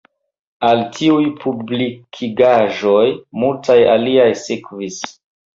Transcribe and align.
Al 0.69 0.79
tiuj 0.95 1.27
publikigaĵoj 1.43 3.05
multaj 3.43 3.79
aliaj 3.97 4.29
sekvis. 4.49 4.99